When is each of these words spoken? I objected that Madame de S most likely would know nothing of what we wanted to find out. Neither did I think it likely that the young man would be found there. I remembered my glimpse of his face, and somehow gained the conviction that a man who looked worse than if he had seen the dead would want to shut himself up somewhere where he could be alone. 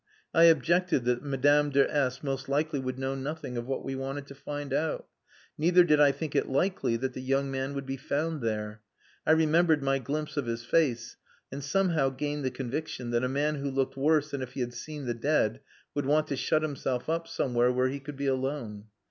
I 0.33 0.45
objected 0.45 1.05
that 1.05 1.21
Madame 1.21 1.69
de 1.69 1.87
S 1.87 2.23
most 2.23 2.49
likely 2.49 2.79
would 2.79 2.97
know 2.97 3.13
nothing 3.13 3.55
of 3.55 3.67
what 3.67 3.85
we 3.85 3.93
wanted 3.93 4.25
to 4.25 4.33
find 4.33 4.73
out. 4.73 5.07
Neither 5.59 5.83
did 5.83 5.99
I 5.99 6.11
think 6.11 6.35
it 6.35 6.49
likely 6.49 6.97
that 6.97 7.13
the 7.13 7.21
young 7.21 7.51
man 7.51 7.75
would 7.75 7.85
be 7.85 7.97
found 7.97 8.41
there. 8.41 8.81
I 9.27 9.31
remembered 9.33 9.83
my 9.83 9.99
glimpse 9.99 10.37
of 10.37 10.47
his 10.47 10.65
face, 10.65 11.17
and 11.51 11.63
somehow 11.63 12.09
gained 12.09 12.43
the 12.43 12.49
conviction 12.49 13.11
that 13.11 13.23
a 13.23 13.29
man 13.29 13.57
who 13.57 13.69
looked 13.69 13.95
worse 13.95 14.31
than 14.31 14.41
if 14.41 14.53
he 14.53 14.61
had 14.61 14.73
seen 14.73 15.05
the 15.05 15.13
dead 15.13 15.59
would 15.93 16.07
want 16.07 16.25
to 16.29 16.35
shut 16.35 16.63
himself 16.63 17.07
up 17.07 17.27
somewhere 17.27 17.71
where 17.71 17.89
he 17.89 17.99
could 17.99 18.17
be 18.17 18.25
alone. 18.25 18.85